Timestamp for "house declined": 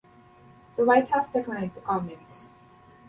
1.11-1.75